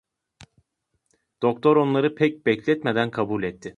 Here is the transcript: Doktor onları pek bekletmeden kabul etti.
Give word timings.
Doktor 1.41 1.75
onları 1.75 2.15
pek 2.15 2.45
bekletmeden 2.45 3.11
kabul 3.11 3.43
etti. 3.43 3.69